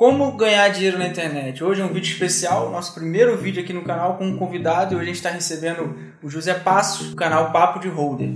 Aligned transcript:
Como 0.00 0.32
ganhar 0.32 0.66
dinheiro 0.70 0.98
na 0.98 1.06
internet? 1.06 1.62
Hoje 1.62 1.82
é 1.82 1.84
um 1.84 1.92
vídeo 1.92 2.10
especial, 2.10 2.70
nosso 2.70 2.94
primeiro 2.94 3.36
vídeo 3.36 3.62
aqui 3.62 3.70
no 3.70 3.84
canal 3.84 4.16
com 4.16 4.24
um 4.24 4.34
convidado 4.34 4.94
e 4.94 4.96
hoje 4.96 5.02
a 5.02 5.06
gente 5.08 5.16
está 5.16 5.28
recebendo 5.28 5.94
o 6.22 6.30
José 6.30 6.54
Passos, 6.54 7.10
do 7.10 7.16
canal 7.16 7.52
Papo 7.52 7.78
de 7.78 7.88
Holder. 7.88 8.30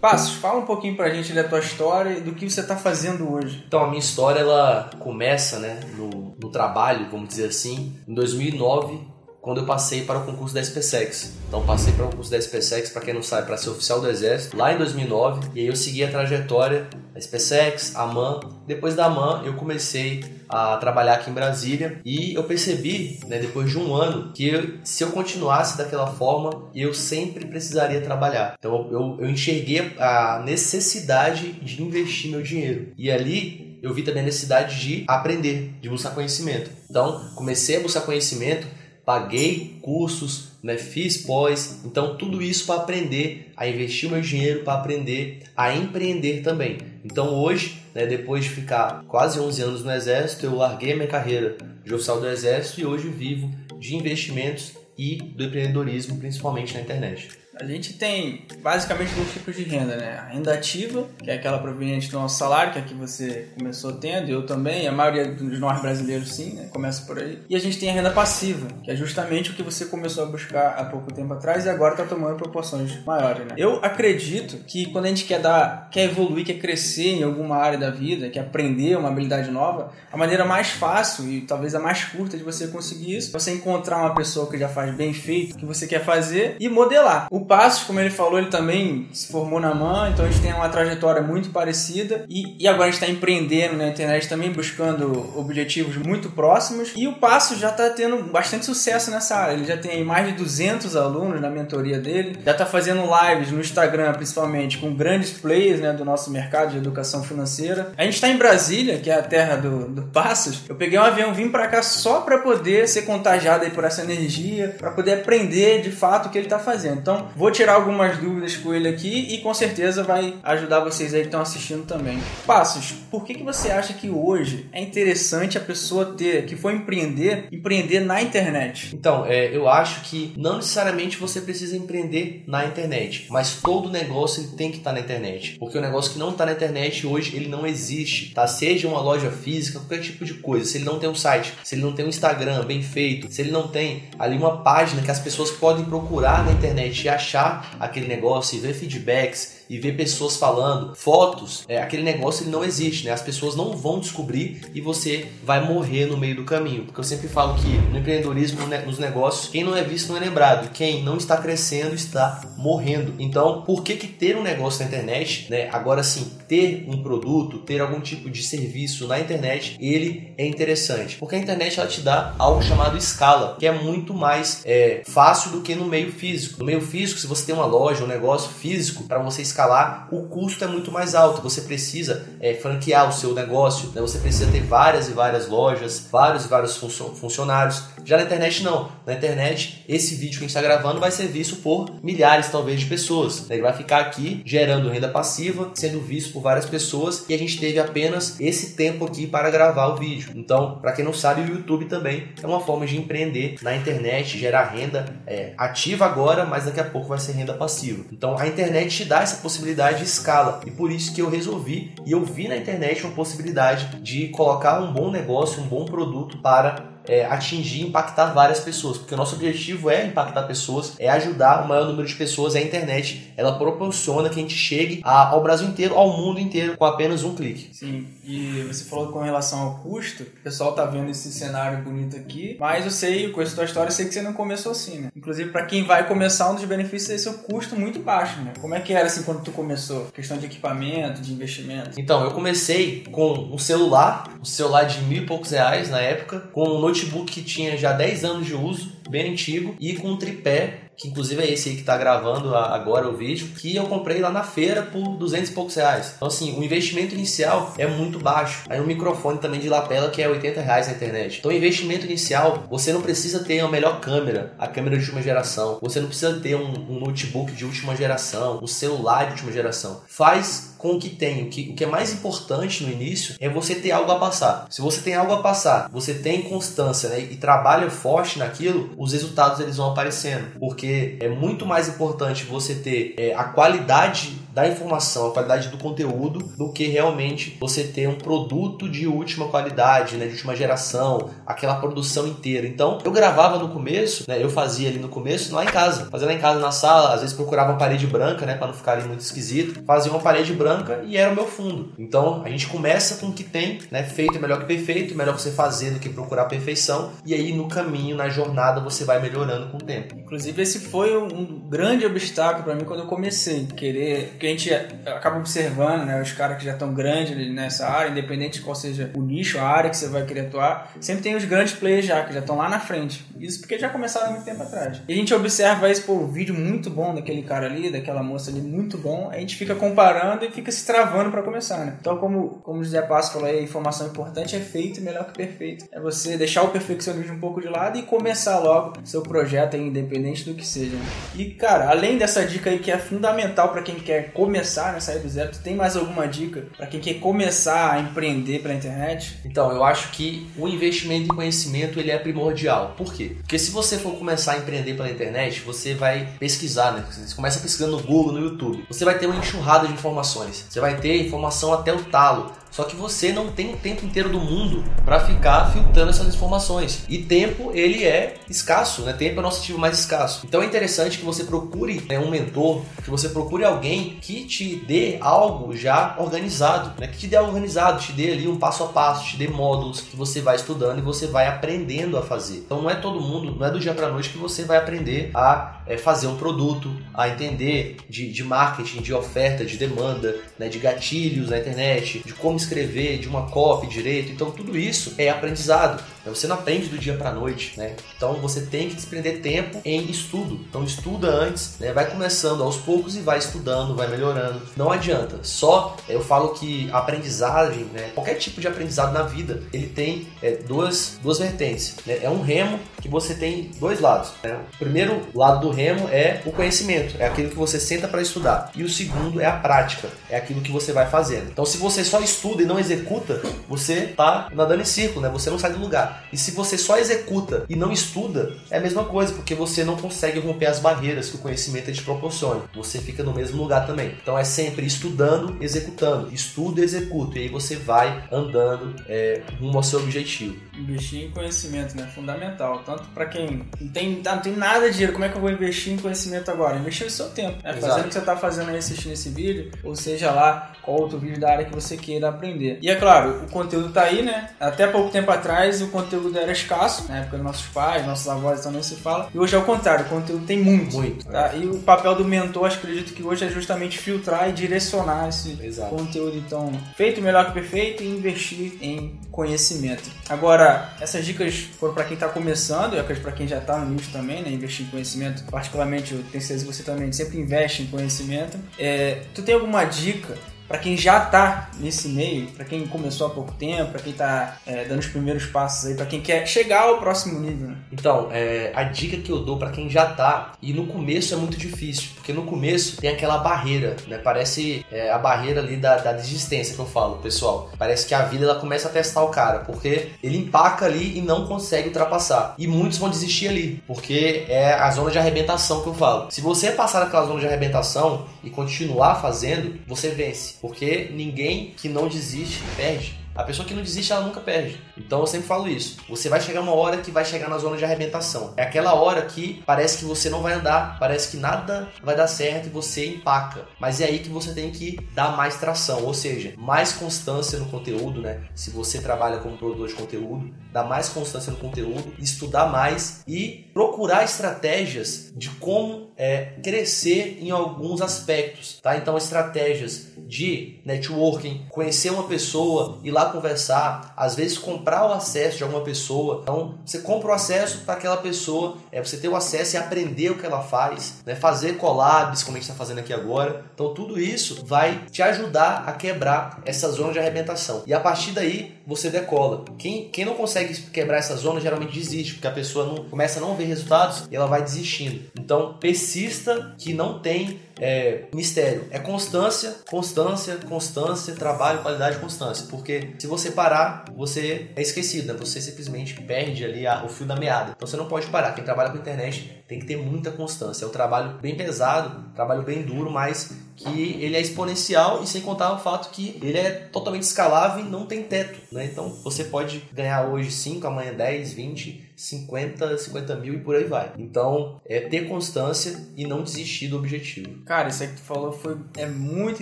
Passos, 0.00 0.36
fala 0.36 0.60
um 0.60 0.64
pouquinho 0.64 0.96
pra 0.96 1.10
gente 1.10 1.34
da 1.34 1.44
tua 1.44 1.58
história 1.58 2.16
e 2.16 2.22
do 2.22 2.32
que 2.32 2.48
você 2.48 2.62
está 2.62 2.74
fazendo 2.74 3.30
hoje. 3.30 3.62
Então, 3.68 3.84
a 3.84 3.88
minha 3.88 4.00
história 4.00 4.40
ela 4.40 4.88
começa 4.98 5.58
né, 5.58 5.80
no, 5.98 6.34
no 6.40 6.48
trabalho, 6.50 7.10
vamos 7.10 7.28
dizer 7.28 7.48
assim, 7.48 7.94
em 8.08 8.14
2009, 8.14 9.12
quando 9.42 9.58
eu 9.58 9.66
passei 9.66 10.04
para 10.04 10.20
o 10.20 10.24
concurso 10.24 10.54
da 10.54 10.60
SPSEX. 10.60 11.32
Então 11.48 11.66
passei 11.66 11.92
para 11.92 12.06
o 12.06 12.08
concurso 12.10 12.30
da 12.30 12.38
SPSEX, 12.38 12.90
para 12.90 13.02
quem 13.02 13.12
não 13.12 13.24
sabe, 13.24 13.48
para 13.48 13.56
ser 13.56 13.70
oficial 13.70 14.00
do 14.00 14.08
Exército, 14.08 14.56
lá 14.56 14.72
em 14.72 14.78
2009, 14.78 15.50
e 15.56 15.60
aí 15.60 15.66
eu 15.66 15.74
segui 15.74 16.04
a 16.04 16.08
trajetória 16.08 16.86
da 17.12 17.18
SPSEX, 17.18 17.96
a 17.96 18.06
MAN. 18.06 18.38
Depois 18.68 18.94
da 18.94 19.10
MAN, 19.10 19.42
eu 19.44 19.54
comecei 19.54 20.24
a 20.48 20.76
trabalhar 20.76 21.14
aqui 21.14 21.28
em 21.28 21.34
Brasília 21.34 22.00
e 22.04 22.34
eu 22.34 22.44
percebi, 22.44 23.18
né, 23.26 23.38
depois 23.38 23.68
de 23.68 23.78
um 23.78 23.92
ano, 23.94 24.32
que 24.32 24.46
eu, 24.46 24.78
se 24.84 25.02
eu 25.02 25.10
continuasse 25.10 25.76
daquela 25.76 26.06
forma, 26.06 26.70
eu 26.72 26.94
sempre 26.94 27.44
precisaria 27.44 28.00
trabalhar. 28.00 28.54
Então 28.56 28.88
eu, 28.92 29.18
eu 29.20 29.28
enxerguei 29.28 29.92
a 29.98 30.40
necessidade 30.44 31.52
de 31.52 31.82
investir 31.82 32.30
meu 32.30 32.42
dinheiro. 32.42 32.92
E 32.96 33.10
ali 33.10 33.80
eu 33.82 33.92
vi 33.92 34.02
também 34.02 34.22
a 34.22 34.26
necessidade 34.26 34.80
de 34.80 35.04
aprender, 35.08 35.74
de 35.80 35.88
buscar 35.88 36.10
conhecimento. 36.10 36.70
Então 36.88 37.32
comecei 37.34 37.78
a 37.78 37.80
buscar 37.80 38.02
conhecimento 38.02 38.66
paguei 39.04 39.78
cursos, 39.82 40.52
né, 40.62 40.76
fiz 40.78 41.18
pós, 41.18 41.80
então 41.84 42.16
tudo 42.16 42.40
isso 42.40 42.66
para 42.66 42.82
aprender 42.82 43.52
a 43.56 43.68
investir 43.68 44.08
o 44.08 44.12
meu 44.12 44.20
dinheiro, 44.20 44.62
para 44.62 44.74
aprender 44.74 45.42
a 45.56 45.74
empreender 45.74 46.42
também. 46.42 46.78
Então 47.04 47.34
hoje, 47.34 47.82
né, 47.94 48.06
depois 48.06 48.44
de 48.44 48.50
ficar 48.50 49.04
quase 49.08 49.40
11 49.40 49.62
anos 49.62 49.84
no 49.84 49.90
Exército, 49.90 50.46
eu 50.46 50.54
larguei 50.54 50.94
minha 50.94 51.08
carreira 51.08 51.56
de 51.84 51.92
oficial 51.92 52.20
do 52.20 52.28
Exército 52.28 52.80
e 52.80 52.86
hoje 52.86 53.08
vivo 53.08 53.50
de 53.78 53.96
investimentos 53.96 54.72
e 54.96 55.16
do 55.16 55.44
empreendedorismo, 55.44 56.18
principalmente 56.18 56.74
na 56.74 56.80
internet. 56.80 57.41
A 57.58 57.64
gente 57.64 57.94
tem 57.94 58.46
basicamente 58.60 59.14
dois 59.14 59.30
tipos 59.30 59.54
de 59.54 59.62
renda, 59.62 59.96
né? 59.96 60.18
A 60.18 60.32
renda 60.32 60.54
ativa, 60.54 61.06
que 61.22 61.30
é 61.30 61.34
aquela 61.34 61.58
proveniente 61.58 62.10
do 62.10 62.18
nosso 62.18 62.38
salário, 62.38 62.72
que 62.72 62.78
é 62.78 62.82
que 62.82 62.94
você 62.94 63.48
começou 63.58 63.92
tendo, 63.92 64.30
eu 64.30 64.46
também, 64.46 64.88
a 64.88 64.92
maioria 64.92 65.32
dos 65.32 65.60
nós 65.60 65.80
brasileiros 65.80 66.32
sim, 66.32 66.54
né? 66.54 66.68
Começa 66.70 67.04
por 67.06 67.18
aí. 67.18 67.40
E 67.48 67.54
a 67.54 67.58
gente 67.58 67.78
tem 67.78 67.90
a 67.90 67.92
renda 67.92 68.10
passiva, 68.10 68.66
que 68.82 68.90
é 68.90 68.96
justamente 68.96 69.50
o 69.50 69.54
que 69.54 69.62
você 69.62 69.84
começou 69.84 70.24
a 70.24 70.26
buscar 70.26 70.76
há 70.78 70.84
pouco 70.86 71.12
tempo 71.12 71.34
atrás 71.34 71.66
e 71.66 71.68
agora 71.68 71.92
está 71.92 72.04
tomando 72.04 72.36
proporções 72.36 73.04
maiores, 73.04 73.46
né? 73.46 73.54
Eu 73.56 73.76
acredito 73.84 74.58
que 74.66 74.86
quando 74.90 75.04
a 75.04 75.08
gente 75.08 75.24
quer 75.24 75.40
dar, 75.40 75.88
quer 75.90 76.04
evoluir, 76.04 76.46
quer 76.46 76.58
crescer 76.58 77.18
em 77.18 77.22
alguma 77.22 77.56
área 77.56 77.78
da 77.78 77.90
vida, 77.90 78.30
quer 78.30 78.40
aprender 78.40 78.96
uma 78.96 79.08
habilidade 79.08 79.50
nova, 79.50 79.92
a 80.10 80.16
maneira 80.16 80.44
mais 80.44 80.70
fácil 80.70 81.30
e 81.30 81.42
talvez 81.42 81.74
a 81.74 81.78
mais 81.78 82.04
curta 82.04 82.36
de 82.36 82.42
você 82.42 82.68
conseguir 82.68 83.16
isso, 83.16 83.28
é 83.36 83.38
você 83.38 83.52
encontrar 83.52 83.98
uma 83.98 84.14
pessoa 84.14 84.50
que 84.50 84.56
já 84.56 84.68
faz 84.68 84.94
bem 84.94 85.12
feito 85.12 85.54
o 85.54 85.58
que 85.58 85.66
você 85.66 85.86
quer 85.86 86.02
fazer 86.02 86.56
e 86.58 86.68
modelar. 86.68 87.26
O 87.30 87.41
Passos, 87.44 87.84
como 87.84 88.00
ele 88.00 88.10
falou, 88.10 88.38
ele 88.38 88.48
também 88.48 89.08
se 89.12 89.30
formou 89.30 89.60
na 89.60 89.74
MAN, 89.74 90.10
então 90.10 90.24
a 90.24 90.28
gente 90.30 90.42
tem 90.42 90.52
uma 90.52 90.68
trajetória 90.68 91.22
muito 91.22 91.50
parecida 91.50 92.24
e, 92.28 92.56
e 92.58 92.68
agora 92.68 92.88
a 92.88 92.90
gente 92.90 93.00
está 93.00 93.10
empreendendo 93.10 93.76
na 93.76 93.88
internet 93.88 94.28
também, 94.28 94.50
buscando 94.50 95.38
objetivos 95.38 95.96
muito 95.96 96.30
próximos. 96.30 96.92
E 96.96 97.06
o 97.06 97.14
Passos 97.14 97.58
já 97.58 97.70
está 97.70 97.90
tendo 97.90 98.22
bastante 98.24 98.66
sucesso 98.66 99.10
nessa 99.10 99.36
área, 99.36 99.54
ele 99.54 99.64
já 99.64 99.76
tem 99.76 100.04
mais 100.04 100.26
de 100.26 100.32
200 100.32 100.96
alunos 100.96 101.40
na 101.40 101.50
mentoria 101.50 101.98
dele, 101.98 102.38
já 102.44 102.52
está 102.52 102.66
fazendo 102.66 103.02
lives 103.02 103.50
no 103.50 103.60
Instagram, 103.60 104.12
principalmente, 104.14 104.78
com 104.78 104.94
grandes 104.94 105.30
players 105.30 105.80
né, 105.80 105.92
do 105.92 106.04
nosso 106.04 106.30
mercado 106.30 106.72
de 106.72 106.78
educação 106.78 107.22
financeira. 107.22 107.92
A 107.96 108.04
gente 108.04 108.14
está 108.14 108.28
em 108.28 108.36
Brasília, 108.36 108.98
que 108.98 109.10
é 109.10 109.14
a 109.14 109.22
terra 109.22 109.56
do, 109.56 109.88
do 109.88 110.02
Passos. 110.02 110.62
Eu 110.68 110.74
peguei 110.74 110.98
um 110.98 111.02
avião, 111.02 111.32
vim 111.34 111.48
para 111.48 111.68
cá 111.68 111.82
só 111.82 112.20
para 112.20 112.38
poder 112.38 112.88
ser 112.88 113.02
contagiado 113.02 113.64
aí 113.64 113.70
por 113.70 113.84
essa 113.84 114.02
energia, 114.02 114.74
para 114.78 114.90
poder 114.90 115.14
aprender 115.14 115.82
de 115.82 115.90
fato 115.90 116.26
o 116.26 116.30
que 116.30 116.38
ele 116.38 116.46
está 116.46 116.58
fazendo. 116.58 116.98
Então, 116.98 117.28
Vou 117.34 117.50
tirar 117.50 117.74
algumas 117.74 118.18
dúvidas 118.18 118.56
com 118.56 118.74
ele 118.74 118.88
aqui 118.88 119.34
e 119.34 119.38
com 119.38 119.54
certeza 119.54 120.02
vai 120.02 120.34
ajudar 120.42 120.80
vocês 120.80 121.14
aí 121.14 121.22
que 121.22 121.28
estão 121.28 121.40
assistindo 121.40 121.86
também. 121.86 122.18
Passos, 122.46 122.92
por 123.10 123.24
que, 123.24 123.34
que 123.34 123.42
você 123.42 123.70
acha 123.70 123.94
que 123.94 124.10
hoje 124.10 124.66
é 124.70 124.80
interessante 124.80 125.56
a 125.56 125.60
pessoa 125.60 126.14
ter, 126.14 126.44
que 126.44 126.56
for 126.56 126.72
empreender, 126.72 127.46
empreender 127.50 128.00
na 128.00 128.20
internet? 128.20 128.94
Então, 128.94 129.24
é, 129.26 129.54
eu 129.54 129.66
acho 129.66 130.02
que 130.02 130.34
não 130.36 130.56
necessariamente 130.56 131.16
você 131.16 131.40
precisa 131.40 131.76
empreender 131.76 132.44
na 132.46 132.66
internet, 132.66 133.26
mas 133.30 133.60
todo 133.62 133.88
negócio 133.88 134.48
tem 134.56 134.70
que 134.70 134.78
estar 134.78 134.90
tá 134.90 134.96
na 134.96 135.00
internet. 135.00 135.56
Porque 135.58 135.78
o 135.78 135.80
negócio 135.80 136.12
que 136.12 136.18
não 136.18 136.30
está 136.30 136.44
na 136.44 136.52
internet 136.52 137.06
hoje, 137.06 137.34
ele 137.34 137.48
não 137.48 137.66
existe, 137.66 138.34
tá? 138.34 138.46
Seja 138.46 138.86
uma 138.86 139.00
loja 139.00 139.30
física, 139.30 139.78
qualquer 139.78 140.00
tipo 140.00 140.24
de 140.24 140.34
coisa. 140.34 140.66
Se 140.66 140.78
ele 140.78 140.84
não 140.84 140.98
tem 140.98 141.08
um 141.08 141.14
site, 141.14 141.54
se 141.64 141.74
ele 141.74 141.82
não 141.82 141.92
tem 141.92 142.04
um 142.04 142.10
Instagram 142.10 142.64
bem 142.64 142.82
feito, 142.82 143.32
se 143.32 143.40
ele 143.40 143.50
não 143.50 143.68
tem 143.68 144.04
ali 144.18 144.36
uma 144.36 144.58
página 144.62 145.00
que 145.00 145.10
as 145.10 145.18
pessoas 145.18 145.50
podem 145.50 145.84
procurar 145.84 146.44
na 146.44 146.52
internet 146.52 147.04
e 147.04 147.08
achar 147.08 147.21
achar 147.22 147.76
aquele 147.78 148.08
negócio 148.08 148.56
e 148.56 148.60
ver 148.60 148.74
feedbacks 148.74 149.61
e 149.72 149.78
ver 149.78 149.96
pessoas 149.96 150.36
falando, 150.36 150.94
fotos, 150.94 151.64
é, 151.66 151.80
aquele 151.80 152.02
negócio 152.02 152.44
ele 152.44 152.50
não 152.50 152.62
existe, 152.62 153.06
né? 153.06 153.10
As 153.10 153.22
pessoas 153.22 153.56
não 153.56 153.74
vão 153.74 153.98
descobrir 153.98 154.60
e 154.74 154.82
você 154.82 155.28
vai 155.42 155.66
morrer 155.66 156.04
no 156.04 156.18
meio 156.18 156.36
do 156.36 156.44
caminho. 156.44 156.84
Porque 156.84 157.00
eu 157.00 157.04
sempre 157.04 157.26
falo 157.26 157.54
que 157.54 157.68
no 157.90 157.98
empreendedorismo, 157.98 158.66
né, 158.66 158.82
nos 158.84 158.98
negócios, 158.98 159.48
quem 159.48 159.64
não 159.64 159.74
é 159.74 159.82
visto 159.82 160.10
não 160.10 160.18
é 160.18 160.20
lembrado. 160.20 160.70
Quem 160.72 161.02
não 161.02 161.16
está 161.16 161.38
crescendo 161.38 161.94
está 161.94 162.42
morrendo. 162.58 163.14
Então, 163.18 163.62
por 163.62 163.82
que 163.82 163.96
que 163.96 164.06
ter 164.06 164.36
um 164.36 164.42
negócio 164.42 164.80
na 164.80 164.88
internet, 164.88 165.46
né? 165.48 165.70
Agora 165.72 166.02
sim, 166.02 166.30
ter 166.46 166.84
um 166.86 167.02
produto, 167.02 167.60
ter 167.60 167.80
algum 167.80 168.00
tipo 168.00 168.28
de 168.28 168.42
serviço 168.42 169.08
na 169.08 169.18
internet, 169.18 169.78
ele 169.80 170.34
é 170.36 170.46
interessante. 170.46 171.16
Porque 171.16 171.34
a 171.34 171.38
internet 171.38 171.80
ela 171.80 171.88
te 171.88 172.02
dá 172.02 172.34
algo 172.38 172.62
chamado 172.62 172.98
escala, 172.98 173.56
que 173.58 173.66
é 173.66 173.72
muito 173.72 174.12
mais 174.12 174.60
é, 174.66 175.02
fácil 175.06 175.50
do 175.52 175.62
que 175.62 175.74
no 175.74 175.86
meio 175.86 176.12
físico. 176.12 176.58
No 176.58 176.66
meio 176.66 176.82
físico, 176.82 177.18
se 177.18 177.26
você 177.26 177.46
tem 177.46 177.54
uma 177.54 177.64
loja, 177.64 178.04
um 178.04 178.06
negócio 178.06 178.50
físico, 178.50 179.04
para 179.04 179.18
você 179.18 179.40
escalar 179.40 179.61
escalar, 179.62 180.08
o 180.10 180.22
custo 180.22 180.64
é 180.64 180.66
muito 180.66 180.90
mais 180.90 181.14
alto. 181.14 181.40
Você 181.42 181.62
precisa 181.62 182.26
é, 182.40 182.54
franquear 182.54 183.08
o 183.08 183.12
seu 183.12 183.34
negócio, 183.34 183.90
né? 183.94 184.00
você 184.00 184.18
precisa 184.18 184.50
ter 184.50 184.62
várias 184.62 185.08
e 185.08 185.12
várias 185.12 185.48
lojas, 185.48 186.08
vários 186.10 186.44
e 186.44 186.48
vários 186.48 186.76
funcionários. 186.76 187.84
Já 188.04 188.16
na 188.16 188.24
internet, 188.24 188.62
não. 188.62 188.90
Na 189.06 189.14
internet, 189.14 189.84
esse 189.88 190.14
vídeo 190.16 190.38
que 190.38 190.44
a 190.44 190.48
gente 190.48 190.56
está 190.56 190.62
gravando 190.62 191.00
vai 191.00 191.10
ser 191.10 191.28
visto 191.28 191.56
por 191.56 192.02
milhares, 192.02 192.48
talvez, 192.50 192.80
de 192.80 192.86
pessoas. 192.86 193.48
Ele 193.48 193.62
vai 193.62 193.72
ficar 193.72 194.00
aqui 194.00 194.42
gerando 194.44 194.88
renda 194.88 195.08
passiva, 195.08 195.70
sendo 195.74 196.00
visto 196.00 196.32
por 196.32 196.42
várias 196.42 196.66
pessoas 196.66 197.24
e 197.28 197.34
a 197.34 197.38
gente 197.38 197.58
teve 197.58 197.78
apenas 197.78 198.40
esse 198.40 198.74
tempo 198.74 199.04
aqui 199.04 199.26
para 199.26 199.50
gravar 199.50 199.88
o 199.88 199.96
vídeo. 199.96 200.32
Então, 200.34 200.78
para 200.80 200.92
quem 200.92 201.04
não 201.04 201.12
sabe, 201.12 201.42
o 201.42 201.56
YouTube 201.56 201.84
também 201.86 202.28
é 202.42 202.46
uma 202.46 202.60
forma 202.60 202.86
de 202.86 202.98
empreender 202.98 203.56
na 203.62 203.74
internet, 203.76 204.38
gerar 204.38 204.64
renda 204.64 205.06
é, 205.26 205.52
ativa 205.56 206.04
agora, 206.04 206.44
mas 206.44 206.64
daqui 206.64 206.80
a 206.80 206.84
pouco 206.84 207.08
vai 207.08 207.18
ser 207.18 207.32
renda 207.32 207.54
passiva. 207.54 208.04
Então, 208.12 208.36
a 208.38 208.46
internet 208.46 208.96
te 208.96 209.04
dá 209.04 209.22
essa 209.22 209.36
possibilidade 209.42 209.98
de 209.98 210.04
escala. 210.04 210.60
E 210.66 210.70
por 210.70 210.90
isso 210.90 211.12
que 211.12 211.20
eu 211.20 211.28
resolvi 211.28 211.92
e 212.06 212.12
eu 212.12 212.24
vi 212.24 212.48
na 212.48 212.56
internet 212.56 213.04
uma 213.04 213.14
possibilidade 213.14 214.00
de 214.00 214.28
colocar 214.28 214.80
um 214.80 214.92
bom 214.92 215.10
negócio, 215.10 215.62
um 215.62 215.66
bom 215.66 215.84
produto 215.84 216.38
para 216.38 216.91
é, 217.06 217.24
atingir, 217.24 217.82
impactar 217.82 218.32
várias 218.32 218.60
pessoas, 218.60 218.98
porque 218.98 219.14
o 219.14 219.16
nosso 219.16 219.34
objetivo 219.34 219.90
é 219.90 220.06
impactar 220.06 220.42
pessoas, 220.44 220.94
é 220.98 221.08
ajudar 221.08 221.64
o 221.64 221.68
maior 221.68 221.86
número 221.86 222.06
de 222.06 222.14
pessoas. 222.14 222.54
A 222.54 222.60
internet 222.60 223.32
ela 223.36 223.58
proporciona 223.58 224.28
que 224.28 224.38
a 224.38 224.42
gente 224.42 224.54
chegue 224.54 225.00
ao 225.04 225.42
Brasil 225.42 225.68
inteiro, 225.68 225.96
ao 225.96 226.16
mundo 226.16 226.40
inteiro, 226.40 226.76
com 226.76 226.84
apenas 226.84 227.24
um 227.24 227.34
clique. 227.34 227.74
Sim, 227.74 228.06
e 228.24 228.64
você 228.68 228.84
falou 228.84 229.08
com 229.08 229.20
relação 229.20 229.60
ao 229.60 229.74
custo, 229.78 230.22
o 230.22 230.42
pessoal 230.42 230.72
tá 230.72 230.84
vendo 230.84 231.10
esse 231.10 231.32
cenário 231.32 231.82
bonito 231.82 232.16
aqui, 232.16 232.56
mas 232.58 232.84
eu 232.84 232.90
sei, 232.90 233.30
com 233.30 233.40
essa 233.42 233.54
tua 233.54 233.64
história, 233.64 233.88
eu 233.88 233.92
sei 233.92 234.06
que 234.06 234.14
você 234.14 234.22
não 234.22 234.32
começou 234.32 234.72
assim, 234.72 234.98
né? 234.98 235.08
Inclusive, 235.16 235.50
para 235.50 235.66
quem 235.66 235.84
vai 235.84 236.06
começar, 236.06 236.50
um 236.50 236.54
dos 236.54 236.64
benefícios 236.64 237.10
é 237.10 237.14
esse 237.14 237.30
custo 237.38 237.76
muito 237.76 238.00
baixo, 238.00 238.40
né? 238.40 238.52
Como 238.60 238.74
é 238.74 238.80
que 238.80 238.92
era 238.92 239.06
assim 239.06 239.22
quando 239.22 239.42
tu 239.42 239.50
começou? 239.50 240.06
Questão 240.06 240.38
de 240.38 240.46
equipamento, 240.46 241.20
de 241.20 241.32
investimento? 241.32 242.00
Então, 242.00 242.24
eu 242.24 242.30
comecei 242.30 243.04
com 243.10 243.32
um 243.32 243.58
celular, 243.58 244.24
um 244.40 244.44
celular 244.44 244.84
de 244.84 245.00
mil 245.02 245.22
e 245.22 245.26
poucos 245.26 245.50
reais 245.50 245.90
na 245.90 246.00
época, 246.00 246.40
com 246.52 246.62
um 246.64 246.78
notebook 246.92 247.32
que 247.32 247.42
tinha 247.42 247.76
já 247.76 247.92
10 247.92 248.24
anos 248.24 248.46
de 248.46 248.54
uso, 248.54 248.92
bem 249.08 249.32
antigo, 249.32 249.74
e 249.80 249.94
com 249.94 250.08
um 250.08 250.16
tripé 250.16 250.82
que 250.96 251.08
inclusive 251.08 251.42
é 251.42 251.50
esse 251.50 251.68
aí 251.68 251.74
que 251.74 251.80
está 251.80 251.96
gravando 251.96 252.54
agora 252.54 253.08
o 253.08 253.16
vídeo, 253.16 253.48
que 253.58 253.74
eu 253.74 253.86
comprei 253.86 254.20
lá 254.20 254.30
na 254.30 254.44
feira 254.44 254.82
por 254.82 255.16
200 255.16 255.50
e 255.50 255.52
poucos 255.52 255.74
reais. 255.74 256.12
Então, 256.16 256.28
assim, 256.28 256.56
o 256.58 256.62
investimento 256.62 257.14
inicial 257.14 257.74
é 257.76 257.86
muito 257.86 258.18
baixo. 258.18 258.64
Aí 258.68 258.80
um 258.80 258.86
microfone 258.86 259.38
também 259.38 259.58
de 259.58 259.68
lapela 259.68 260.10
que 260.10 260.22
é 260.22 260.28
80 260.28 260.60
reais 260.60 260.86
na 260.86 260.94
internet. 260.94 261.38
Então, 261.38 261.50
investimento 261.50 262.06
inicial, 262.06 262.64
você 262.70 262.92
não 262.92 263.02
precisa 263.02 263.40
ter 263.40 263.60
a 263.60 263.68
melhor 263.68 264.00
câmera, 264.00 264.54
a 264.58 264.68
câmera 264.68 264.96
de 264.96 265.02
última 265.02 265.22
geração. 265.22 265.78
Você 265.80 266.00
não 266.00 266.08
precisa 266.08 266.38
ter 266.40 266.54
um, 266.54 266.72
um 266.88 267.00
notebook 267.00 267.52
de 267.52 267.64
última 267.64 267.96
geração, 267.96 268.60
um 268.62 268.66
celular 268.66 269.24
de 269.24 269.32
última 269.32 269.52
geração. 269.52 270.02
Faz 270.06 270.72
com 270.82 270.96
o 270.96 270.98
que 270.98 271.08
tem. 271.08 271.44
O 271.44 271.48
que, 271.48 271.70
o 271.70 271.74
que 271.74 271.84
é 271.84 271.86
mais 271.86 272.12
importante 272.12 272.84
no 272.84 272.90
início 272.90 273.36
é 273.38 273.48
você 273.48 273.76
ter 273.76 273.92
algo 273.92 274.10
a 274.10 274.18
passar. 274.18 274.66
Se 274.68 274.82
você 274.82 275.00
tem 275.00 275.14
algo 275.14 275.32
a 275.32 275.40
passar, 275.40 275.88
você 275.90 276.12
tem 276.12 276.42
constância 276.42 277.08
né, 277.08 277.20
e 277.20 277.36
trabalha 277.36 277.88
forte 277.88 278.38
naquilo, 278.38 278.90
os 279.02 279.12
resultados 279.12 279.58
eles 279.58 279.78
vão 279.78 279.90
aparecendo. 279.90 280.60
Porque 280.60 281.16
é 281.20 281.28
muito 281.28 281.66
mais 281.66 281.88
importante 281.88 282.44
você 282.44 282.76
ter 282.76 283.14
é, 283.18 283.34
a 283.34 283.42
qualidade 283.42 284.40
da 284.52 284.68
informação, 284.68 285.28
a 285.28 285.32
qualidade 285.32 285.68
do 285.68 285.78
conteúdo, 285.78 286.40
do 286.56 286.70
que 286.72 286.86
realmente 286.86 287.56
você 287.58 287.84
ter 287.84 288.06
um 288.06 288.16
produto 288.16 288.88
de 288.88 289.06
última 289.06 289.48
qualidade, 289.48 290.16
né, 290.16 290.26
de 290.26 290.32
última 290.32 290.54
geração, 290.54 291.30
aquela 291.46 291.76
produção 291.76 292.26
inteira. 292.26 292.66
Então, 292.66 292.98
eu 293.02 293.10
gravava 293.10 293.58
no 293.58 293.70
começo, 293.70 294.24
né, 294.28 294.42
eu 294.42 294.50
fazia 294.50 294.90
ali 294.90 294.98
no 294.98 295.08
começo 295.08 295.54
lá 295.54 295.64
em 295.64 295.68
casa, 295.68 296.08
fazia 296.10 296.26
lá 296.26 296.34
em 296.34 296.38
casa 296.38 296.60
na 296.60 296.70
sala, 296.70 297.14
às 297.14 297.20
vezes 297.20 297.34
procurava 297.34 297.72
uma 297.72 297.78
parede 297.78 298.06
branca, 298.06 298.44
né, 298.44 298.54
para 298.54 298.66
não 298.66 298.74
ficar 298.74 298.92
ali 298.92 299.08
muito 299.08 299.20
esquisito, 299.20 299.82
fazia 299.86 300.12
uma 300.12 300.20
parede 300.20 300.52
branca 300.52 301.02
e 301.06 301.16
era 301.16 301.32
o 301.32 301.34
meu 301.34 301.46
fundo. 301.46 301.94
Então, 301.98 302.42
a 302.44 302.50
gente 302.50 302.66
começa 302.66 303.16
com 303.16 303.28
o 303.28 303.32
que 303.32 303.44
tem, 303.44 303.80
né, 303.90 304.02
feito 304.02 304.36
é 304.36 304.38
melhor 304.38 304.58
que 304.58 304.66
perfeito, 304.66 305.16
melhor 305.16 305.38
você 305.38 305.50
fazer 305.50 305.92
do 305.92 305.98
que 305.98 306.10
procurar 306.10 306.44
perfeição, 306.44 307.12
e 307.24 307.32
aí 307.32 307.54
no 307.54 307.68
caminho, 307.68 308.16
na 308.16 308.28
jornada, 308.28 308.81
você 308.82 309.04
vai 309.04 309.20
melhorando 309.20 309.70
com 309.70 309.76
o 309.76 309.80
tempo. 309.80 310.14
Inclusive, 310.18 310.62
esse 310.62 310.80
foi 310.80 311.16
um 311.16 311.68
grande 311.68 312.04
obstáculo 312.04 312.64
para 312.64 312.74
mim 312.74 312.84
quando 312.84 313.00
eu 313.00 313.06
comecei, 313.06 313.66
querer 313.66 314.32
porque 314.32 314.46
a 314.46 314.50
gente 314.50 314.74
acaba 315.06 315.38
observando, 315.38 316.04
né, 316.04 316.20
os 316.20 316.32
caras 316.32 316.58
que 316.58 316.64
já 316.64 316.72
estão 316.72 316.92
grandes 316.92 317.36
nessa 317.52 317.88
área, 317.88 318.10
independente 318.10 318.58
de 318.58 318.64
qual 318.64 318.74
seja 318.74 319.10
o 319.14 319.22
nicho, 319.22 319.58
a 319.58 319.62
área 319.62 319.90
que 319.90 319.96
você 319.96 320.08
vai 320.08 320.24
querer 320.24 320.46
atuar, 320.46 320.92
sempre 321.00 321.22
tem 321.22 321.36
os 321.36 321.44
grandes 321.44 321.74
players 321.74 322.06
já, 322.06 322.24
que 322.24 322.32
já 322.32 322.40
estão 322.40 322.56
lá 322.56 322.68
na 322.68 322.80
frente. 322.80 323.24
Isso 323.38 323.60
porque 323.60 323.78
já 323.78 323.88
começaram 323.88 324.28
há 324.28 324.30
muito 324.30 324.44
tempo 324.44 324.62
atrás. 324.62 325.00
E 325.06 325.12
a 325.12 325.16
gente 325.16 325.32
observa 325.34 325.90
isso, 325.90 326.02
pô, 326.04 326.26
vídeo 326.26 326.54
muito 326.54 326.90
bom 326.90 327.14
daquele 327.14 327.42
cara 327.42 327.66
ali, 327.66 327.90
daquela 327.90 328.22
moça 328.22 328.50
ali, 328.50 328.60
muito 328.60 328.98
bom. 328.98 329.30
A 329.30 329.38
gente 329.38 329.56
fica 329.56 329.74
comparando 329.74 330.44
e 330.44 330.50
fica 330.50 330.70
se 330.70 330.86
travando 330.86 331.30
para 331.30 331.42
começar, 331.42 331.78
né? 331.78 331.96
Então, 332.00 332.16
como, 332.18 332.60
como 332.62 332.80
o 332.80 332.84
José 332.84 333.02
Passo 333.02 333.32
falou 333.32 333.48
aí, 333.48 333.58
a 333.58 333.62
informação 333.62 334.06
importante 334.08 334.56
é 334.56 334.60
feito 334.60 335.00
melhor 335.00 335.26
que 335.26 335.32
perfeito. 335.32 335.86
É 335.92 336.00
você 336.00 336.36
deixar 336.36 336.62
o 336.62 336.68
perfeccionismo 336.68 337.34
um 337.34 337.40
pouco 337.40 337.60
de 337.60 337.68
lado 337.68 337.98
e 337.98 338.02
começar 338.02 338.58
logo 338.72 338.92
seu 339.04 339.22
projeto 339.22 339.74
aí, 339.74 339.82
independente 339.82 340.44
do 340.44 340.54
que 340.54 340.66
seja. 340.66 340.96
E, 341.34 341.46
cara, 341.46 341.90
além 341.90 342.16
dessa 342.16 342.44
dica 342.44 342.70
aí 342.70 342.78
que 342.78 342.90
é 342.90 342.98
fundamental 342.98 343.68
para 343.70 343.82
quem 343.82 343.96
quer 343.96 344.32
começar, 344.32 344.92
né, 344.92 345.00
sair 345.00 345.18
do 345.18 345.28
zero, 345.28 345.50
tu 345.52 345.60
tem 345.60 345.74
mais 345.74 345.96
alguma 345.96 346.26
dica 346.26 346.66
para 346.76 346.86
quem 346.86 347.00
quer 347.00 347.14
começar 347.14 347.92
a 347.92 348.00
empreender 348.00 348.60
pela 348.60 348.74
internet? 348.74 349.38
Então, 349.44 349.70
eu 349.70 349.84
acho 349.84 350.10
que 350.10 350.46
o 350.56 350.68
investimento 350.68 351.24
em 351.24 351.36
conhecimento 351.36 351.98
ele 351.98 352.10
é 352.10 352.18
primordial. 352.18 352.94
Por 352.96 353.12
quê? 353.12 353.36
Porque 353.38 353.58
se 353.58 353.70
você 353.70 353.98
for 353.98 354.16
começar 354.16 354.52
a 354.52 354.58
empreender 354.58 354.94
pela 354.94 355.10
internet, 355.10 355.60
você 355.60 355.94
vai 355.94 356.28
pesquisar, 356.38 356.92
né? 356.92 357.04
Você 357.10 357.34
começa 357.34 357.60
pesquisando 357.60 357.96
no 357.96 358.02
Google, 358.02 358.32
no 358.32 358.40
YouTube. 358.40 358.84
Você 358.88 359.04
vai 359.04 359.18
ter 359.18 359.26
uma 359.26 359.36
enxurrada 359.36 359.86
de 359.86 359.92
informações. 359.92 360.66
Você 360.68 360.80
vai 360.80 360.96
ter 360.96 361.26
informação 361.26 361.72
até 361.72 361.92
o 361.92 362.02
talo. 362.04 362.52
Só 362.72 362.84
que 362.84 362.96
você 362.96 363.32
não 363.32 363.52
tem 363.52 363.74
o 363.74 363.76
tempo 363.76 364.04
inteiro 364.04 364.30
do 364.30 364.40
mundo 364.40 364.82
para 365.04 365.20
ficar 365.20 365.70
filtrando 365.72 366.08
essas 366.08 366.34
informações. 366.34 367.04
E 367.06 367.18
tempo, 367.18 367.70
ele 367.74 368.02
é 368.02 368.36
escasso, 368.62 369.02
né? 369.02 369.12
Tempo 369.12 369.36
é 369.36 369.38
o 369.40 369.42
nosso 369.42 369.60
ativo 369.60 369.78
mais 369.78 369.98
escasso. 369.98 370.46
Então 370.46 370.62
é 370.62 370.66
interessante 370.66 371.18
que 371.18 371.24
você 371.24 371.44
procure 371.44 372.00
né, 372.08 372.18
um 372.18 372.30
mentor, 372.30 372.82
que 373.02 373.10
você 373.10 373.28
procure 373.28 373.64
alguém 373.64 374.18
que 374.20 374.44
te 374.44 374.76
dê 374.76 375.18
algo 375.20 375.76
já 375.76 376.16
organizado, 376.18 376.98
né? 376.98 377.08
Que 377.08 377.18
te 377.18 377.26
dê 377.26 377.38
organizado, 377.38 378.00
te 378.00 378.12
dê 378.12 378.32
ali 378.32 378.48
um 378.48 378.58
passo 378.58 378.84
a 378.84 378.88
passo, 378.88 379.28
te 379.28 379.36
dê 379.36 379.48
módulos 379.48 380.00
que 380.00 380.16
você 380.16 380.40
vai 380.40 380.56
estudando 380.56 380.98
e 380.98 381.02
você 381.02 381.26
vai 381.26 381.46
aprendendo 381.46 382.16
a 382.16 382.22
fazer. 382.22 382.58
Então 382.58 382.80
não 382.82 382.90
é 382.90 382.94
todo 382.94 383.20
mundo, 383.20 383.56
não 383.56 383.66
é 383.66 383.70
do 383.70 383.80
dia 383.80 383.92
para 383.92 384.08
noite 384.08 384.30
que 384.30 384.38
você 384.38 384.64
vai 384.64 384.78
aprender 384.78 385.30
a 385.34 385.82
é, 385.86 385.96
fazer 385.96 386.26
um 386.26 386.36
produto, 386.36 386.94
a 387.12 387.28
entender 387.28 387.96
de, 388.08 388.30
de 388.30 388.44
marketing, 388.44 389.02
de 389.02 389.12
oferta, 389.12 389.64
de 389.64 389.76
demanda, 389.76 390.36
né? 390.58 390.68
de 390.68 390.78
gatilhos 390.78 391.50
na 391.50 391.58
internet, 391.58 392.22
de 392.24 392.32
como 392.34 392.56
escrever, 392.56 393.18
de 393.18 393.28
uma 393.28 393.50
copy 393.50 393.86
direito. 393.86 394.30
Então 394.30 394.50
tudo 394.50 394.76
isso 394.78 395.14
é 395.18 395.28
aprendizado. 395.28 396.02
Você 396.26 396.46
não 396.46 396.54
aprende 396.54 396.86
do 396.86 396.98
dia 396.98 397.14
para 397.14 397.32
noite, 397.32 397.76
né? 397.76 397.96
Então 398.16 398.34
você 398.34 398.51
tem 398.60 398.88
que 398.88 398.94
desprender 398.94 399.40
tempo 399.40 399.80
em 399.84 400.10
estudo. 400.10 400.60
Então 400.68 400.84
estuda 400.84 401.28
antes, 401.28 401.76
né? 401.80 401.92
vai 401.92 402.08
começando 402.10 402.62
aos 402.62 402.76
poucos 402.76 403.16
e 403.16 403.20
vai 403.20 403.38
estudando, 403.38 403.96
vai 403.96 404.08
melhorando. 404.08 404.62
Não 404.76 404.90
adianta. 404.90 405.40
Só 405.42 405.96
eu 406.08 406.20
falo 406.20 406.50
que 406.50 406.88
aprendizagem, 406.92 407.84
né? 407.92 408.10
qualquer 408.14 408.34
tipo 408.34 408.60
de 408.60 408.68
aprendizado 408.68 409.12
na 409.12 409.22
vida, 409.22 409.62
ele 409.72 409.86
tem 409.86 410.28
é, 410.42 410.52
duas, 410.52 411.18
duas 411.22 411.38
vertentes. 411.38 411.96
Né? 412.06 412.18
É 412.22 412.30
um 412.30 412.42
remo 412.42 412.78
que 413.00 413.08
você 413.08 413.34
tem 413.34 413.70
dois 413.78 414.00
lados. 414.00 414.32
Né? 414.42 414.58
O 414.74 414.78
primeiro 414.78 415.22
lado 415.34 415.68
do 415.68 415.74
remo 415.74 416.08
é 416.10 416.40
o 416.44 416.52
conhecimento, 416.52 417.16
é 417.18 417.26
aquilo 417.26 417.50
que 417.50 417.56
você 417.56 417.80
senta 417.80 418.06
para 418.06 418.22
estudar. 418.22 418.70
E 418.74 418.82
o 418.82 418.88
segundo 418.88 419.40
é 419.40 419.46
a 419.46 419.52
prática, 419.52 420.08
é 420.28 420.36
aquilo 420.36 420.60
que 420.60 420.70
você 420.70 420.92
vai 420.92 421.08
fazendo. 421.08 421.50
Então 421.50 421.64
se 421.64 421.78
você 421.78 422.04
só 422.04 422.20
estuda 422.20 422.62
e 422.62 422.66
não 422.66 422.78
executa, 422.78 423.40
você 423.68 424.12
tá 424.16 424.48
nadando 424.52 424.82
em 424.82 424.84
círculo, 424.84 425.20
né? 425.22 425.28
Você 425.30 425.50
não 425.50 425.58
sai 425.58 425.72
do 425.72 425.78
lugar. 425.78 426.24
E 426.32 426.36
se 426.36 426.50
você 426.52 426.76
só 426.76 426.98
executa 426.98 427.64
e 427.68 427.76
não 427.76 427.92
estuda, 427.92 428.41
é 428.70 428.78
a 428.78 428.80
mesma 428.80 429.04
coisa, 429.04 429.32
porque 429.32 429.54
você 429.54 429.84
não 429.84 429.96
consegue 429.96 430.38
romper 430.38 430.66
as 430.66 430.78
barreiras 430.78 431.30
que 431.30 431.36
o 431.36 431.40
conhecimento 431.40 431.92
te 431.92 432.02
proporciona. 432.02 432.62
Você 432.74 432.98
fica 432.98 433.22
no 433.22 433.34
mesmo 433.34 433.60
lugar 433.62 433.86
também. 433.86 434.16
Então 434.22 434.38
é 434.38 434.44
sempre 434.44 434.86
estudando, 434.86 435.56
executando. 435.60 436.32
Estudo, 436.32 436.82
executo. 436.82 437.36
E 437.38 437.42
aí 437.42 437.48
você 437.48 437.76
vai 437.76 438.24
andando 438.30 438.94
é, 439.08 439.42
rumo 439.60 439.78
ao 439.78 439.82
seu 439.82 440.00
objetivo. 440.00 440.56
Investir 440.76 441.24
em 441.24 441.30
conhecimento, 441.30 441.96
né? 441.96 442.10
Fundamental. 442.14 442.82
Tanto 442.84 443.04
para 443.10 443.26
quem 443.26 443.66
não 443.80 443.88
tem, 443.88 444.22
não 444.24 444.38
tem 444.38 444.56
nada 444.56 444.86
de 444.86 444.92
dinheiro, 444.92 445.12
como 445.12 445.24
é 445.24 445.28
que 445.28 445.36
eu 445.36 445.40
vou 445.40 445.50
investir 445.50 445.92
em 445.92 445.98
conhecimento 445.98 446.50
agora? 446.50 446.76
Investir 446.76 447.06
o 447.06 447.10
seu 447.10 447.30
tempo. 447.30 447.62
Né? 447.62 447.72
Fazendo 447.74 448.04
o 448.04 448.08
que 448.08 448.12
você 448.14 448.18
está 448.18 448.36
fazendo 448.36 448.70
aí 448.70 448.76
assistindo 448.76 449.12
esse 449.12 449.28
vídeo, 449.28 449.70
ou 449.82 449.94
seja 449.94 450.30
lá 450.30 450.72
qual 450.82 451.00
outro 451.00 451.18
vídeo 451.18 451.40
da 451.40 451.50
área 451.50 451.64
que 451.64 451.74
você 451.74 451.96
queira 451.96 452.28
aprender. 452.28 452.78
E 452.82 452.90
é 452.90 452.96
claro, 452.96 453.44
o 453.44 453.50
conteúdo 453.50 453.88
está 453.88 454.02
aí, 454.02 454.22
né? 454.22 454.50
Até 454.58 454.86
pouco 454.86 455.10
tempo 455.10 455.30
atrás 455.30 455.80
o 455.80 455.88
conteúdo 455.88 456.38
era 456.38 456.50
escasso, 456.52 457.08
na 457.08 457.18
época 457.18 457.36
dos 457.36 457.46
nossos 457.46 457.66
pais, 457.66 458.06
nossos 458.06 458.28
avós 458.32 458.60
também 458.62 458.82
se 458.82 458.96
fala. 458.96 459.28
E 459.34 459.38
hoje 459.38 459.54
é 459.54 459.58
o 459.58 459.64
contrário, 459.64 460.06
o 460.06 460.08
conteúdo 460.08 460.44
tem 460.46 460.58
muito. 460.58 460.96
Muito. 460.96 461.26
Tá? 461.26 461.52
É. 461.54 461.58
E 461.58 461.66
o 461.66 461.78
papel 461.78 462.14
do 462.14 462.24
mentor, 462.24 462.66
acho, 462.66 462.78
acredito 462.78 463.12
que 463.12 463.22
hoje 463.22 463.44
é 463.44 463.48
justamente 463.48 463.98
filtrar 463.98 464.48
e 464.48 464.52
direcionar 464.52 465.28
esse 465.28 465.58
Exato. 465.62 465.94
conteúdo. 465.94 466.36
Então, 466.36 466.72
feito 466.96 467.20
melhor 467.20 467.46
que 467.46 467.52
perfeito 467.52 468.02
e 468.02 468.08
investir 468.08 468.74
em 468.80 469.18
conhecimento. 469.30 470.10
Agora, 470.28 470.92
essas 471.00 471.24
dicas 471.24 471.54
foram 471.78 471.94
para 471.94 472.04
quem 472.04 472.14
está 472.14 472.28
começando, 472.28 472.94
eu 472.94 473.00
acredito 473.00 473.22
para 473.22 473.32
quem 473.32 473.46
já 473.46 473.58
está 473.58 473.78
no 473.78 473.90
nicho 473.90 474.10
também, 474.12 474.42
né? 474.42 474.50
Investir 474.50 474.86
em 474.86 474.90
conhecimento. 474.90 475.44
Particularmente, 475.50 476.12
eu 476.12 476.22
tenho 476.30 476.42
certeza 476.42 476.66
que 476.66 476.72
você 476.72 476.82
também 476.82 477.10
sempre 477.12 477.38
investe 477.38 477.82
em 477.82 477.86
conhecimento. 477.86 478.58
É, 478.78 479.22
tu 479.34 479.42
tem 479.42 479.54
alguma 479.54 479.84
dica 479.84 480.36
para 480.72 480.80
quem 480.80 480.96
já 480.96 481.24
está 481.24 481.68
nesse 481.78 482.08
meio, 482.08 482.46
para 482.46 482.64
quem 482.64 482.86
começou 482.86 483.26
há 483.26 483.30
pouco 483.30 483.52
tempo, 483.52 483.92
para 483.92 484.00
quem 484.00 484.12
está 484.12 484.56
é, 484.66 484.86
dando 484.86 485.00
os 485.00 485.06
primeiros 485.06 485.44
passos 485.44 485.84
aí, 485.84 485.94
para 485.94 486.06
quem 486.06 486.22
quer 486.22 486.46
chegar 486.46 486.84
ao 486.84 486.96
próximo 486.96 487.38
nível? 487.38 487.68
Né? 487.68 487.76
Então, 487.92 488.30
é, 488.32 488.72
a 488.74 488.82
dica 488.82 489.18
que 489.18 489.28
eu 489.28 489.40
dou 489.40 489.58
para 489.58 489.70
quem 489.70 489.90
já 489.90 490.10
está, 490.10 490.52
e 490.62 490.72
no 490.72 490.86
começo 490.86 491.34
é 491.34 491.36
muito 491.36 491.58
difícil, 491.58 492.12
porque 492.14 492.32
no 492.32 492.44
começo 492.44 492.96
tem 492.96 493.10
aquela 493.10 493.36
barreira, 493.36 493.96
né? 494.08 494.16
Parece 494.16 494.86
é, 494.90 495.10
a 495.10 495.18
barreira 495.18 495.60
ali 495.60 495.76
da, 495.76 495.98
da 495.98 496.12
desistência 496.12 496.74
que 496.74 496.80
eu 496.80 496.86
falo, 496.86 497.16
pessoal. 497.16 497.70
Parece 497.78 498.06
que 498.06 498.14
a 498.14 498.22
vida 498.22 498.46
ela 498.46 498.58
começa 498.58 498.88
a 498.88 498.90
testar 498.90 499.24
o 499.24 499.28
cara, 499.28 499.58
porque 499.58 500.12
ele 500.22 500.38
empaca 500.38 500.86
ali 500.86 501.18
e 501.18 501.20
não 501.20 501.46
consegue 501.46 501.88
ultrapassar. 501.88 502.54
E 502.56 502.66
muitos 502.66 502.96
vão 502.96 503.10
desistir 503.10 503.48
ali, 503.48 503.82
porque 503.86 504.46
é 504.48 504.72
a 504.72 504.90
zona 504.90 505.10
de 505.10 505.18
arrebentação 505.18 505.82
que 505.82 505.88
eu 505.88 505.94
falo. 505.94 506.30
Se 506.30 506.40
você 506.40 506.70
passar 506.70 507.00
naquela 507.00 507.26
zona 507.26 507.40
de 507.40 507.46
arrebentação 507.46 508.24
e 508.42 508.48
continuar 508.48 509.16
fazendo, 509.16 509.78
você 509.86 510.08
vence. 510.08 510.61
Porque 510.62 511.10
ninguém 511.12 511.74
que 511.76 511.88
não 511.88 512.08
desiste 512.08 512.62
perde. 512.76 513.20
A 513.34 513.44
pessoa 513.44 513.66
que 513.66 513.72
não 513.72 513.82
desiste, 513.82 514.12
ela 514.12 514.26
nunca 514.26 514.40
perde. 514.40 514.78
Então 514.96 515.20
eu 515.20 515.26
sempre 515.26 515.46
falo 515.46 515.66
isso. 515.66 515.96
Você 516.08 516.28
vai 516.28 516.38
chegar 516.38 516.60
uma 516.60 516.74
hora 516.74 516.98
que 516.98 517.10
vai 517.10 517.24
chegar 517.24 517.48
na 517.48 517.56
zona 517.56 517.78
de 517.78 517.84
arrebentação. 517.84 518.52
É 518.58 518.62
aquela 518.62 518.94
hora 518.94 519.22
que 519.22 519.62
parece 519.64 519.98
que 519.98 520.04
você 520.04 520.28
não 520.28 520.42
vai 520.42 520.52
andar, 520.52 520.98
parece 520.98 521.30
que 521.30 521.38
nada 521.38 521.88
vai 522.02 522.14
dar 522.14 522.28
certo 522.28 522.66
e 522.66 522.70
você 522.70 523.06
empaca. 523.06 523.66
Mas 523.80 524.02
é 524.02 524.04
aí 524.04 524.18
que 524.18 524.28
você 524.28 524.52
tem 524.52 524.70
que 524.70 524.98
dar 525.14 525.34
mais 525.34 525.56
tração, 525.56 526.04
ou 526.04 526.12
seja, 526.12 526.52
mais 526.58 526.92
constância 526.92 527.58
no 527.58 527.66
conteúdo, 527.66 528.20
né? 528.20 528.42
Se 528.54 528.70
você 528.70 529.00
trabalha 529.00 529.38
como 529.38 529.56
produtor 529.56 529.88
de 529.88 529.94
conteúdo, 529.94 530.54
dar 530.72 530.84
mais 530.84 531.08
constância 531.08 531.52
no 531.52 531.58
conteúdo, 531.58 532.14
estudar 532.18 532.66
mais 532.66 533.22
e 533.26 533.70
procurar 533.72 534.24
estratégias 534.24 535.32
de 535.36 535.50
como 535.50 536.10
é, 536.16 536.54
crescer 536.62 537.38
em 537.40 537.50
alguns 537.50 538.00
aspectos, 538.00 538.80
tá? 538.80 538.96
Então 538.96 539.16
estratégias 539.16 540.08
de 540.16 540.80
networking, 540.84 541.66
conhecer 541.68 542.10
uma 542.10 542.24
pessoa, 542.24 542.98
ir 543.02 543.10
lá 543.10 543.26
conversar, 543.26 544.14
às 544.16 544.34
vezes 544.34 544.58
comprar 544.58 545.06
o 545.08 545.12
acesso 545.12 545.58
de 545.58 545.62
alguma 545.62 545.82
pessoa. 545.82 546.40
Então, 546.42 546.78
você 546.84 547.00
compra 547.00 547.30
o 547.30 547.32
acesso 547.32 547.80
para 547.84 547.94
aquela 547.94 548.16
pessoa, 548.16 548.78
é 548.90 549.02
você 549.02 549.16
ter 549.16 549.28
o 549.28 549.36
acesso 549.36 549.76
e 549.76 549.78
aprender 549.78 550.30
o 550.30 550.38
que 550.38 550.46
ela 550.46 550.62
faz, 550.62 551.22
né? 551.24 551.34
fazer 551.34 551.76
collabs, 551.76 552.42
como 552.42 552.56
a 552.56 552.60
gente 552.60 552.68
está 552.68 552.78
fazendo 552.78 552.98
aqui 552.98 553.12
agora. 553.12 553.64
Então, 553.74 553.92
tudo 553.94 554.18
isso 554.18 554.64
vai 554.64 555.04
te 555.10 555.22
ajudar 555.22 555.84
a 555.86 555.92
quebrar 555.92 556.60
essa 556.64 556.90
zona 556.90 557.12
de 557.12 557.18
arrebentação. 557.18 557.82
E 557.86 557.92
a 557.92 558.00
partir 558.00 558.32
daí, 558.32 558.80
você 558.86 559.10
decola. 559.10 559.64
Quem, 559.78 560.08
quem 560.08 560.24
não 560.24 560.34
consegue 560.34 560.74
quebrar 560.90 561.18
essa 561.18 561.36
zona 561.36 561.60
geralmente 561.60 561.92
desiste, 561.92 562.34
porque 562.34 562.48
a 562.48 562.52
pessoa 562.52 562.86
não 562.86 563.04
começa 563.08 563.38
a 563.38 563.42
não 563.42 563.54
ver 563.54 563.64
resultados 563.64 564.26
e 564.30 564.36
ela 564.36 564.46
vai 564.46 564.62
desistindo. 564.62 565.22
Então, 565.38 565.74
persista 565.74 566.74
que 566.78 566.92
não 566.92 567.18
tem 567.18 567.60
é 567.80 568.26
mistério. 568.32 568.86
É 568.90 568.98
constância, 569.00 569.74
constância, 569.90 570.56
constância, 570.68 571.34
trabalho, 571.34 571.82
qualidade, 571.82 572.18
constância. 572.18 572.66
Porque 572.70 573.14
se 573.18 573.26
você 573.26 573.50
parar, 573.50 574.04
você 574.14 574.70
é 574.76 574.82
esquecido, 574.82 575.32
né? 575.32 575.38
Você 575.38 575.60
simplesmente 575.60 576.14
perde 576.22 576.64
ali 576.64 576.86
a, 576.86 577.04
o 577.04 577.08
fio 577.08 577.26
da 577.26 577.34
meada. 577.34 577.72
Então 577.74 577.86
você 577.86 577.96
não 577.96 578.06
pode 578.06 578.28
parar. 578.28 578.52
Quem 578.52 578.62
trabalha 578.62 578.90
com 578.90 578.98
internet 578.98 579.64
tem 579.66 579.80
que 579.80 579.86
ter 579.86 579.96
muita 579.96 580.30
constância. 580.30 580.84
É 580.84 580.88
um 580.88 580.92
trabalho 580.92 581.38
bem 581.40 581.56
pesado, 581.56 582.30
trabalho 582.34 582.62
bem 582.62 582.82
duro, 582.82 583.10
mas 583.10 583.50
que 583.76 584.16
ele 584.20 584.36
é 584.36 584.40
exponencial 584.40 585.22
e 585.22 585.26
sem 585.26 585.40
contar 585.40 585.72
o 585.74 585.78
fato 585.78 586.10
que 586.10 586.38
ele 586.42 586.58
é 586.58 586.70
totalmente 586.70 587.22
escalável 587.22 587.84
e 587.84 587.88
não 587.88 588.06
tem 588.06 588.22
teto, 588.22 588.58
né? 588.70 588.84
Então 588.84 589.08
você 589.22 589.44
pode 589.44 589.82
ganhar 589.92 590.26
hoje 590.28 590.50
5, 590.50 590.86
amanhã 590.86 591.12
10, 591.14 591.52
20, 591.52 592.11
50, 592.22 592.98
50 592.98 593.36
mil 593.36 593.54
e 593.54 593.58
por 593.58 593.74
aí 593.74 593.84
vai. 593.84 594.12
Então 594.16 594.80
é 594.86 595.00
ter 595.00 595.28
constância 595.28 595.96
e 596.16 596.24
não 596.24 596.42
desistir 596.42 596.88
do 596.88 596.96
objetivo. 596.96 597.62
Cara, 597.64 597.88
isso 597.88 598.02
aí 598.02 598.08
que 598.10 598.16
tu 598.16 598.22
falou 598.22 598.52
foi, 598.52 598.76
é 598.96 599.06
muito 599.06 599.60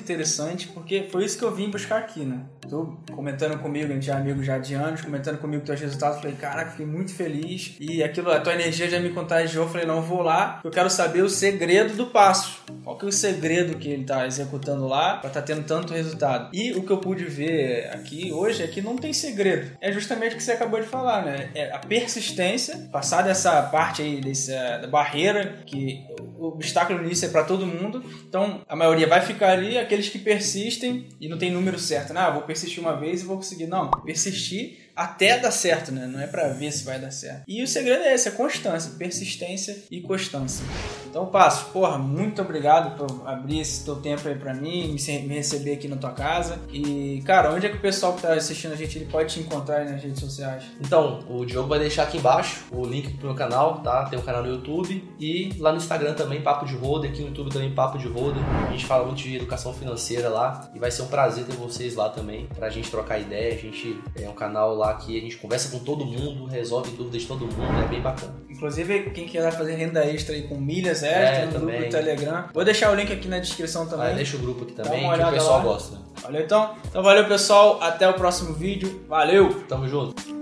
interessante 0.00 0.68
porque 0.68 1.08
foi 1.10 1.24
isso 1.24 1.38
que 1.38 1.44
eu 1.44 1.54
vim 1.54 1.70
buscar 1.70 1.98
aqui, 1.98 2.20
né? 2.20 2.44
Tu 2.68 2.98
comentando 3.12 3.58
comigo, 3.58 3.90
a 3.90 3.94
gente 3.94 4.10
é 4.10 4.12
amigo 4.12 4.42
já 4.42 4.58
de 4.58 4.74
anos, 4.74 5.00
comentando 5.00 5.38
comigo 5.38 5.64
teus 5.64 5.80
resultados, 5.80 6.20
falei, 6.20 6.36
caraca, 6.36 6.70
fiquei 6.70 6.86
muito 6.86 7.12
feliz 7.14 7.74
e 7.80 8.02
aquilo, 8.02 8.30
a 8.30 8.40
tua 8.40 8.52
energia 8.52 8.88
já 8.88 9.00
me 9.00 9.10
contagiou, 9.10 9.66
falei, 9.66 9.86
não, 9.86 10.02
vou 10.02 10.22
lá, 10.22 10.60
eu 10.62 10.70
quero 10.70 10.90
saber 10.90 11.22
o 11.22 11.28
segredo 11.28 11.94
do 11.94 12.06
passo. 12.06 12.60
Qual 12.84 12.96
que 12.96 13.04
é 13.04 13.08
o 13.08 13.12
segredo 13.12 13.78
que 13.78 13.88
ele 13.88 14.04
tá 14.04 14.26
executando 14.26 14.86
lá 14.86 15.16
estar 15.16 15.30
tá 15.30 15.42
tendo 15.42 15.64
tanto 15.64 15.92
resultado? 15.92 16.50
E 16.52 16.72
o 16.72 16.82
que 16.82 16.90
eu 16.90 16.98
pude 16.98 17.24
ver 17.24 17.88
aqui 17.92 18.32
hoje 18.32 18.62
é 18.62 18.66
que 18.66 18.80
não 18.80 18.96
tem 18.96 19.12
segredo. 19.12 19.76
É 19.80 19.90
justamente 19.92 20.34
o 20.34 20.36
que 20.36 20.42
você 20.42 20.52
acabou 20.52 20.80
de 20.80 20.86
falar, 20.86 21.24
né? 21.24 21.50
É 21.54 21.72
a 21.72 21.78
persistência, 21.78 22.49
passar 22.90 23.22
dessa 23.22 23.62
parte 23.62 24.02
aí, 24.02 24.20
dessa 24.20 24.86
barreira, 24.90 25.58
que 25.66 26.04
o 26.40 26.48
obstáculo 26.48 26.98
no 26.98 27.04
início 27.04 27.26
é 27.26 27.28
para 27.28 27.44
todo 27.44 27.66
mundo. 27.66 28.02
Então, 28.26 28.62
a 28.68 28.74
maioria 28.74 29.06
vai 29.06 29.20
ficar 29.20 29.50
ali, 29.50 29.76
aqueles 29.76 30.08
que 30.08 30.18
persistem 30.18 31.06
e 31.20 31.28
não 31.28 31.38
tem 31.38 31.50
número 31.50 31.78
certo, 31.78 32.14
né? 32.14 32.20
Ah, 32.20 32.30
vou 32.30 32.42
persistir 32.42 32.80
uma 32.80 32.96
vez 32.96 33.20
e 33.20 33.24
vou 33.24 33.36
conseguir. 33.36 33.66
Não, 33.66 33.90
persistir 33.90 34.90
até 35.00 35.38
dar 35.38 35.50
certo, 35.50 35.90
né? 35.92 36.06
Não 36.06 36.20
é 36.20 36.26
para 36.26 36.48
ver 36.48 36.70
se 36.70 36.84
vai 36.84 36.98
dar 36.98 37.10
certo. 37.10 37.44
E 37.48 37.62
o 37.62 37.66
segredo 37.66 38.02
é 38.02 38.14
esse, 38.14 38.28
é 38.28 38.32
constância, 38.32 38.92
persistência 38.98 39.84
e 39.90 40.00
constância. 40.02 40.64
Então, 41.08 41.26
Passo, 41.26 41.70
porra, 41.72 41.96
muito 41.98 42.42
obrigado 42.42 42.96
por 42.96 43.26
abrir 43.26 43.60
esse 43.60 43.84
teu 43.84 43.96
tempo 43.96 44.28
aí 44.28 44.34
pra 44.34 44.52
mim, 44.54 44.94
me 45.26 45.34
receber 45.34 45.72
aqui 45.72 45.88
na 45.88 45.96
tua 45.96 46.12
casa. 46.12 46.58
E, 46.70 47.22
cara, 47.24 47.52
onde 47.52 47.66
é 47.66 47.68
que 47.70 47.76
o 47.76 47.80
pessoal 47.80 48.12
que 48.14 48.22
tá 48.22 48.34
assistindo 48.34 48.72
a 48.72 48.76
gente 48.76 48.98
ele 48.98 49.06
pode 49.06 49.34
te 49.34 49.40
encontrar 49.40 49.84
nas 49.84 50.02
redes 50.02 50.20
sociais? 50.20 50.64
Então, 50.78 51.24
o 51.28 51.44
Diogo 51.44 51.68
vai 51.68 51.78
deixar 51.78 52.02
aqui 52.02 52.18
embaixo 52.18 52.64
o 52.70 52.84
link 52.84 53.14
pro 53.14 53.28
meu 53.28 53.34
canal, 53.34 53.80
tá? 53.80 54.04
Tem 54.04 54.18
o 54.18 54.22
um 54.22 54.24
canal 54.24 54.42
no 54.42 54.50
YouTube 54.50 55.02
e 55.18 55.54
lá 55.58 55.72
no 55.72 55.78
Instagram 55.78 56.14
também, 56.14 56.29
Papo 56.38 56.66
de 56.66 56.76
Roda, 56.76 57.08
aqui 57.08 57.22
no 57.22 57.28
YouTube 57.28 57.50
também, 57.50 57.72
Papo 57.72 57.98
de 57.98 58.06
Roda. 58.06 58.38
A 58.68 58.70
gente 58.70 58.86
fala 58.86 59.06
muito 59.06 59.18
de 59.18 59.36
educação 59.36 59.72
financeira 59.72 60.28
lá 60.28 60.70
e 60.74 60.78
vai 60.78 60.90
ser 60.90 61.02
um 61.02 61.08
prazer 61.08 61.44
ter 61.44 61.56
vocês 61.56 61.96
lá 61.96 62.10
também, 62.10 62.46
pra 62.54 62.68
gente 62.70 62.90
trocar 62.90 63.18
ideia. 63.18 63.54
A 63.54 63.56
gente 63.56 64.00
é 64.14 64.28
um 64.28 64.34
canal 64.34 64.74
lá 64.74 64.94
que 64.94 65.16
a 65.16 65.20
gente 65.20 65.36
conversa 65.38 65.76
com 65.76 65.82
todo 65.82 66.04
mundo, 66.04 66.44
resolve 66.44 66.90
dúvidas 66.92 67.22
de 67.22 67.26
todo 67.26 67.40
mundo, 67.46 67.82
é 67.84 67.88
bem 67.88 68.00
bacana. 68.00 68.34
Inclusive, 68.48 69.10
quem 69.10 69.26
quiser 69.26 69.50
fazer 69.52 69.74
renda 69.74 70.04
extra 70.04 70.34
aí 70.34 70.42
com 70.42 70.56
milhas 70.56 71.02
extra 71.02 71.42
é, 71.42 71.46
no 71.46 71.52
também. 71.52 71.76
grupo 71.76 71.84
do 71.84 71.90
Telegram. 71.90 72.44
Vou 72.52 72.64
deixar 72.64 72.92
o 72.92 72.94
link 72.94 73.12
aqui 73.12 73.26
na 73.26 73.38
descrição 73.38 73.86
também. 73.86 74.08
Ah, 74.08 74.12
deixa 74.12 74.36
o 74.36 74.40
grupo 74.40 74.64
aqui 74.64 74.72
também, 74.72 75.08
que 75.10 75.22
o 75.22 75.30
pessoal 75.30 75.58
lá. 75.58 75.64
gosta. 75.64 75.98
Valeu 76.22 76.42
então. 76.42 76.74
Então 76.86 77.02
valeu 77.02 77.26
pessoal, 77.26 77.78
até 77.82 78.08
o 78.08 78.14
próximo 78.14 78.52
vídeo. 78.52 79.02
Valeu! 79.08 79.62
Tamo 79.68 79.88
junto. 79.88 80.39